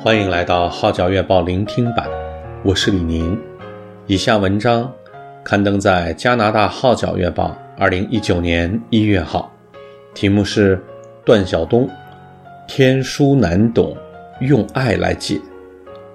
[0.00, 2.08] 欢迎来到《号角月报》聆听版，
[2.62, 3.36] 我是李宁。
[4.06, 4.90] 以下文章
[5.42, 9.52] 刊登在加拿大《号角月报》二零一九年一月号，
[10.14, 10.76] 题目是
[11.24, 11.90] 《段晓东：
[12.68, 13.96] 天书难懂，
[14.40, 15.34] 用爱来解》，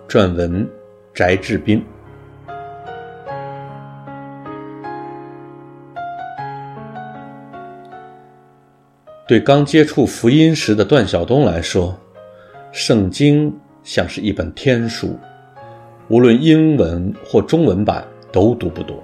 [0.08, 0.66] 撰文
[1.14, 1.84] 翟志斌。
[9.28, 11.98] 对刚接触福音时的段晓东来说，
[12.72, 15.18] 圣经像是一本天书，
[16.10, 19.02] 无论英文或中文版都读不懂。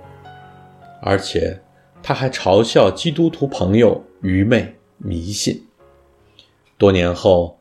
[1.02, 1.60] 而且
[2.02, 5.62] 他还嘲笑基督徒朋友愚昧迷信。
[6.78, 7.58] 多年后，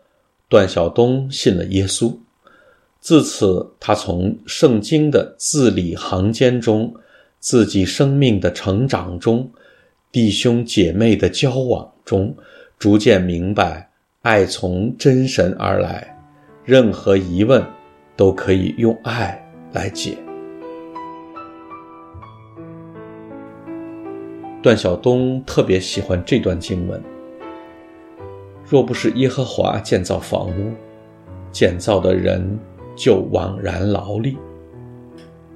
[0.48, 2.16] 段晓东信了耶稣，
[3.00, 6.92] 自此他从圣经的字里行间中、
[7.38, 9.50] 自己生命的成长中、
[10.10, 12.34] 弟兄姐妹的交往中，
[12.78, 13.88] 逐渐明白。
[14.22, 16.17] 爱从真神而来，
[16.68, 17.66] 任何疑问
[18.14, 20.18] 都可以用爱来解。
[24.62, 27.02] 段晓东特别喜欢这段经文：
[28.68, 30.74] 若不是耶和华建造房屋，
[31.50, 32.58] 建造的人
[32.94, 34.36] 就枉然劳力；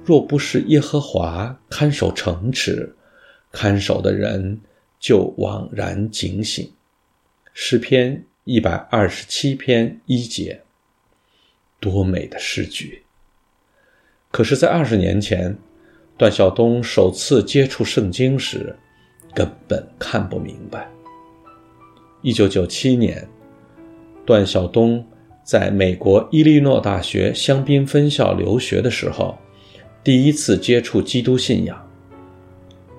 [0.03, 2.91] 若不是耶和华看守城池，
[3.51, 4.59] 看守的人
[4.99, 6.67] 就枉然警醒。
[7.53, 8.25] 诗篇。
[8.45, 10.62] 一百二十七篇一节，
[11.83, 13.03] 多美的诗句！
[14.31, 15.53] 可是，在二十年前，
[16.17, 18.73] 段晓东首次接触圣经时，
[19.35, 20.89] 根本看不明白。
[22.21, 23.27] 一九九七年，
[24.25, 25.05] 段晓东
[25.43, 29.37] 在美国伊利诺大学香槟分校留学的时候，
[30.05, 31.91] 第一次接触基督信仰。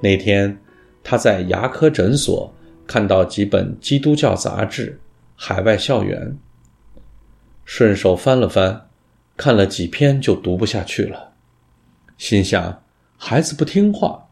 [0.02, 0.54] 那天，
[1.02, 2.54] 他在牙科诊所
[2.86, 5.00] 看到几本基督教杂志。
[5.36, 6.38] 海外校园，
[7.64, 8.88] 顺手翻了翻，
[9.36, 11.32] 看了几篇就读不下去了，
[12.18, 12.82] 心想：
[13.16, 14.26] 孩子不听话，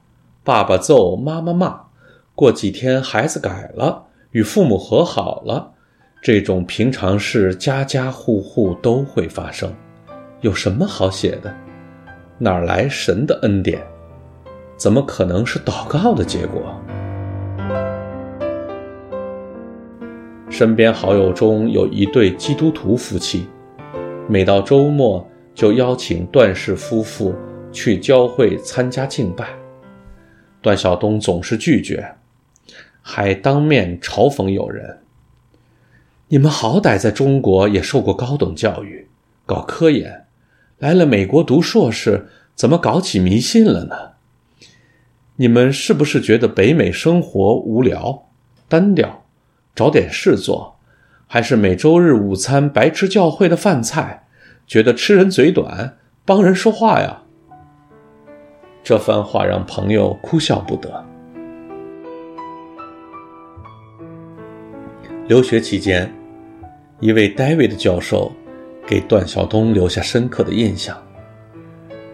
[0.45, 1.81] 爸爸揍，妈妈骂，
[2.35, 5.73] 过几天孩子改了，与父母和好了，
[6.23, 9.75] 这种平常事家家户户都会发生，
[10.43, 11.53] 有什么好写的？
[12.39, 13.83] 哪来神的恩典？
[14.77, 16.61] 怎么可能是祷告的结果？
[20.53, 23.47] 身边好友中有一对基督徒夫妻，
[24.29, 27.35] 每到周末就邀请段氏夫妇
[27.73, 29.49] 去教会参加敬拜。
[30.61, 32.07] 段晓东总是拒绝，
[33.01, 34.99] 还当面嘲讽友人
[36.29, 39.09] ：“你们好歹在中国也受过高等教育，
[39.47, 40.27] 搞科研，
[40.79, 43.97] 来了美国读硕士，怎么搞起迷信了呢？
[45.37, 48.29] 你们是不是觉得北美生活无聊、
[48.69, 49.21] 单调？”
[49.75, 50.79] 找点事做，
[51.27, 54.27] 还是每周日午餐白吃教会的饭菜，
[54.67, 55.97] 觉得吃人嘴短，
[56.27, 57.23] 帮人说话呀？
[58.85, 61.05] 这番话让朋友哭笑不得。
[65.27, 66.13] 留学期间，
[67.01, 68.31] 一位 David 教授
[68.87, 70.95] 给段晓东留下深刻的印象。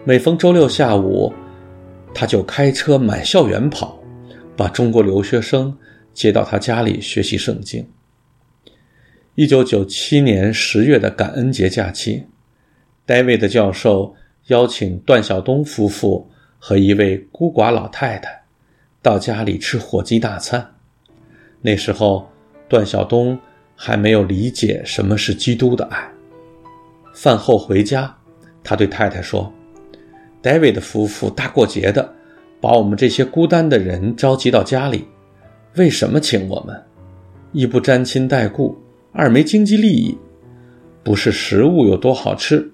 [0.05, 1.33] 每逢周六下午，
[2.13, 3.99] 他就开车满校园跑，
[4.55, 5.77] 把中国留学生。
[6.19, 7.87] 接到他家里学习圣经。
[9.35, 12.25] 一九九七年十月的感恩节假期
[13.07, 14.13] ，David 教授
[14.47, 18.43] 邀请段晓东夫妇和一位孤寡老太太
[19.01, 20.75] 到家里吃火鸡大餐。
[21.61, 22.29] 那时候，
[22.67, 23.39] 段晓东
[23.73, 26.05] 还没有理解什么是基督的爱。
[27.13, 28.13] 饭后回家，
[28.61, 29.49] 他对太太说
[30.43, 32.13] ：“David 夫妇大过节的，
[32.59, 35.07] 把我们这些孤单的人召集到家里。”
[35.75, 36.83] 为什么请我们？
[37.51, 38.77] 一不沾亲带故，
[39.11, 40.17] 二没经济利益，
[41.03, 42.71] 不是食物有多好吃，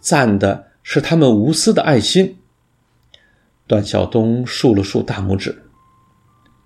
[0.00, 2.36] 赞的是他们无私的爱心。
[3.66, 5.56] 段晓东竖了竖大拇指。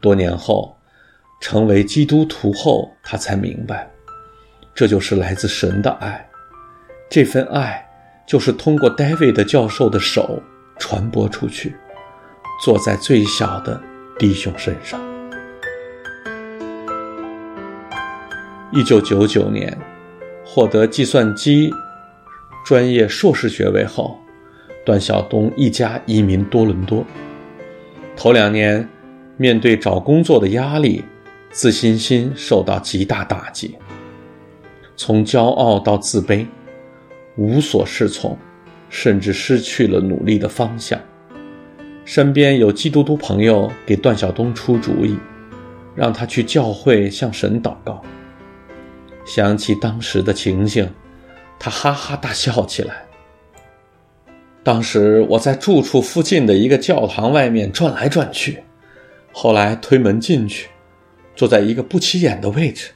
[0.00, 0.76] 多年后，
[1.40, 3.90] 成为基督徒后，他才明白，
[4.74, 6.26] 这就是来自神的爱。
[7.08, 7.84] 这份爱
[8.26, 10.42] 就是通过 David 教授的手
[10.78, 11.74] 传播出去，
[12.62, 13.80] 做在最小的
[14.18, 15.09] 弟兄身上。
[18.72, 19.76] 一九九九年，
[20.44, 21.72] 获得计算机
[22.64, 24.16] 专业硕士学位后，
[24.86, 27.04] 段晓东一家移民多伦多。
[28.16, 28.88] 头两年，
[29.36, 31.04] 面对找工作的压力，
[31.50, 33.76] 自信心受到极大打击，
[34.94, 36.46] 从骄傲到自卑，
[37.36, 38.38] 无所适从，
[38.88, 40.96] 甚至失去了努力的方向。
[42.04, 45.18] 身边有基督徒朋友给段晓东出主意，
[45.96, 48.00] 让他去教会向神祷告。
[49.32, 50.92] 想起当时的情形，
[51.56, 53.04] 他哈哈大笑起来。
[54.64, 58.60] 当时我在住处附近的一个教堂外面转来转去，
[59.30, 60.68] 后来推门进去，
[61.36, 62.90] 坐在一个不起眼的位置。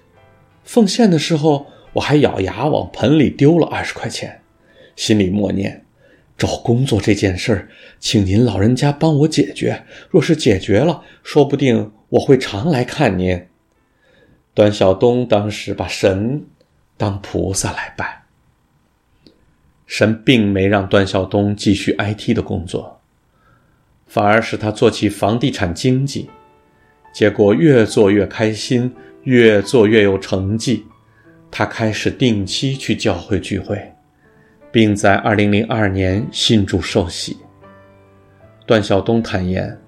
[0.64, 4.40] 奉献的时候，我还咬牙往盆里丢了二十块钱，
[4.96, 5.84] 心里默念：
[6.36, 7.68] 找工作这件事儿，
[8.00, 9.84] 请您老人家帮我解决。
[10.10, 13.40] 若是解决了，说不定我会常来看您。
[14.54, 16.46] 段晓东当时把神
[16.96, 18.22] 当菩萨来拜。
[19.86, 23.00] 神并没让段晓东继续 IT 的工作，
[24.06, 26.30] 反而使他做起房地产经纪，
[27.12, 28.90] 结果越做越开心，
[29.24, 30.86] 越做越有成绩。
[31.50, 33.92] 他开始定期去教会聚会，
[34.72, 37.36] 并在2002年信主受洗。
[38.66, 39.78] 段晓东坦言，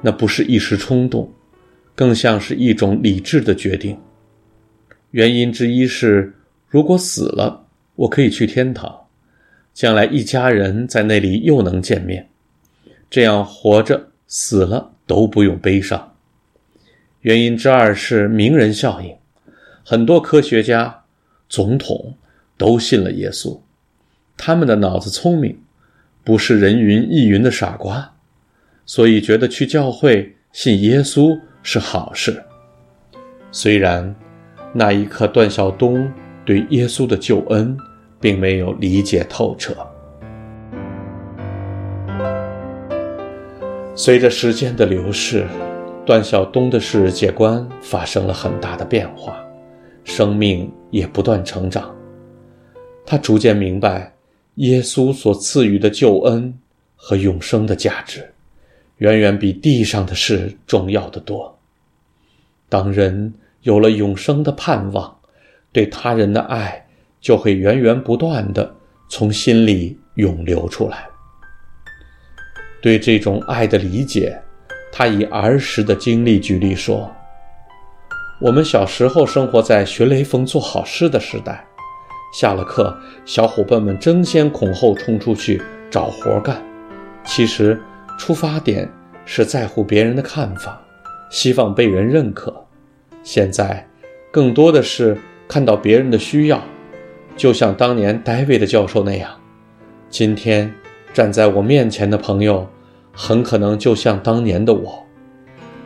[0.00, 1.30] 那不是一时冲动，
[1.94, 3.98] 更像是一种理智的决定。
[5.10, 6.34] 原因之一是，
[6.68, 7.66] 如果死了，
[7.96, 8.98] 我可以去天堂。
[9.74, 12.28] 将来一家人在那里又能见面，
[13.08, 16.14] 这样活着死了都不用悲伤。
[17.22, 19.16] 原因之二是名人效应，
[19.84, 21.04] 很多科学家、
[21.48, 22.14] 总统
[22.58, 23.58] 都信了耶稣，
[24.36, 25.58] 他们的脑子聪明，
[26.22, 28.14] 不是人云亦云的傻瓜，
[28.84, 32.42] 所以觉得去教会信耶稣是好事。
[33.50, 34.14] 虽然
[34.72, 36.10] 那一刻段晓东
[36.44, 37.76] 对耶稣的救恩，
[38.20, 39.74] 并没有理解透彻。
[43.94, 45.46] 随着时间的流逝，
[46.06, 49.36] 段晓东的世界观发生了很大的变化，
[50.02, 51.94] 生命也不断成长。
[53.04, 54.12] 他逐渐明白，
[54.54, 56.52] 耶稣所赐予的救恩
[56.96, 58.26] 和永生的价值，
[59.02, 61.58] 远远比地上的事重要得多。
[62.68, 65.18] 当人有了永生的盼望，
[65.72, 66.86] 对他人的爱，
[67.20, 68.76] 就会源源不断地
[69.08, 71.08] 从心里涌流出来。
[72.80, 74.40] 对这种爱的理解，
[74.92, 77.10] 他以儿时的经历举例说
[78.40, 81.64] ：“我们小时候生活在学雷锋做好事的时代，
[82.32, 85.60] 下了课，小伙伴们争先恐后冲出去
[85.90, 86.62] 找活干。
[87.24, 87.80] 其实
[88.18, 88.88] 出发点
[89.24, 90.80] 是在乎别人的看法，
[91.30, 92.54] 希望被人认可。
[93.22, 93.86] 现在
[94.30, 95.16] 更多的是
[95.46, 96.62] 看到别人的需要。”
[97.34, 99.30] 就像当年戴维的教授那样，
[100.10, 100.72] 今天
[101.14, 102.68] 站在我面前的朋友，
[103.10, 105.02] 很可能就像当年的我，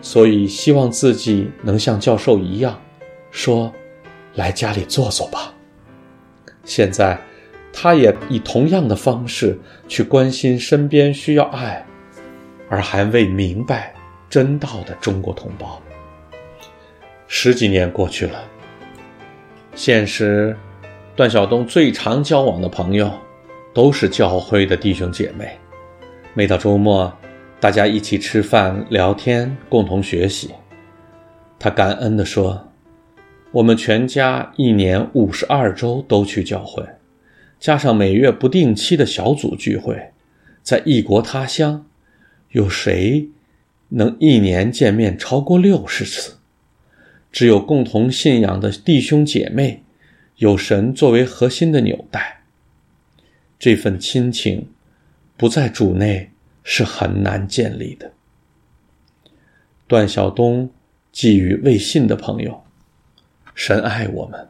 [0.02, 2.76] 所以希望自己能像教授一样，
[3.30, 3.72] 说
[4.34, 5.54] ：“来家里坐坐吧。”
[6.66, 7.16] 现在，
[7.72, 9.56] 他也以同样的方式
[9.86, 11.86] 去关心身边需要爱，
[12.68, 13.94] 而还未明白
[14.28, 15.80] 真道的中国同胞。
[17.28, 18.42] 十几年过去了，
[19.74, 20.56] 现实。
[21.16, 23.10] 段晓东最常交往的朋友，
[23.72, 25.58] 都是教会的弟兄姐妹。
[26.34, 27.10] 每到周末，
[27.58, 30.50] 大家一起吃饭、聊天，共同学习。
[31.58, 32.68] 他感恩地说
[33.50, 36.84] ：“我们全家一年五十二周都去教会，
[37.58, 40.10] 加上每月不定期的小组聚会，
[40.62, 41.86] 在异国他乡，
[42.56, 43.28] 有谁
[43.90, 46.38] 能一年见面超过六十次？
[47.30, 49.82] 只有共同信仰的弟兄姐妹。”
[50.36, 52.42] 有神作为核心的纽带，
[53.58, 54.68] 这份亲情
[55.34, 56.30] 不在主内
[56.62, 58.12] 是很难建立的。
[59.86, 60.70] 段晓东
[61.10, 62.64] 寄予未信的朋友：
[63.54, 64.46] 神爱我们，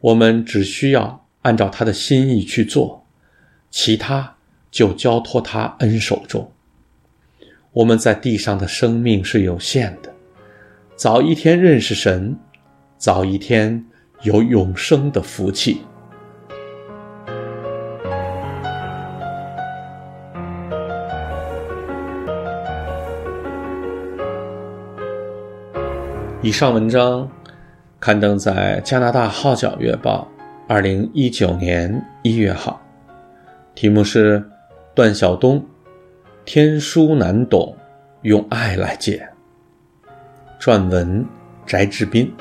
[0.00, 3.06] 我们只需要按照他的心意去做，
[3.70, 4.36] 其他
[4.72, 6.50] 就交托他恩手中。
[7.76, 10.10] 我们在地上的生命是有限的，
[10.96, 12.34] 早一天认识神，
[12.96, 13.84] 早一天。
[14.22, 15.82] 有永生的福气。
[26.40, 27.30] 以上文章
[28.00, 30.26] 刊登在加拿大《号角月报》
[30.66, 32.80] 二零一九年一月号，
[33.74, 34.40] 题目是
[34.94, 35.62] 《段晓东：
[36.46, 37.76] 天书难懂，
[38.22, 39.28] 用爱来解》。
[40.64, 41.26] 撰文：
[41.66, 42.32] 翟志斌。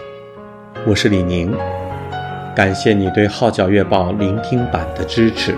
[0.85, 1.51] 我是李宁，
[2.55, 5.55] 感谢你对《号角月报》聆听版的支持。